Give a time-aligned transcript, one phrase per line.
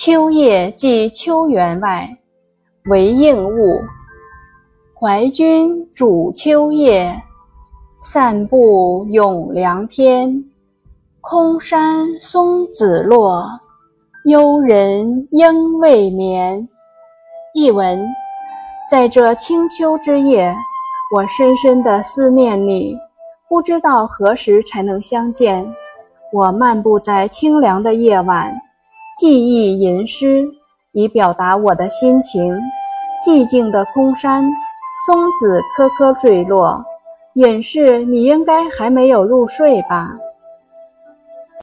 [0.00, 2.08] 秋夜寄秋园外，
[2.84, 3.82] 为应物。
[4.94, 7.20] 怀君主秋夜，
[8.00, 10.44] 散步咏凉天。
[11.20, 13.44] 空山松子落，
[14.24, 16.68] 幽人应未眠。
[17.52, 18.00] 译文：
[18.88, 20.54] 在这清秋之夜，
[21.12, 22.96] 我深深地思念你，
[23.48, 25.68] 不知道何时才能相见。
[26.32, 28.56] 我漫步在清凉的夜晚，
[29.18, 30.48] 记忆吟诗，
[30.92, 32.56] 以表达我的心情。
[33.20, 34.44] 寂静的空山。
[35.06, 36.84] 松子颗颗坠落，
[37.34, 40.08] 隐士你应该还没有入睡吧。